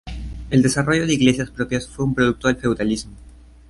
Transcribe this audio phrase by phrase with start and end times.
[0.49, 3.13] El desarrollo de iglesias propias fue un producto del feudalismo.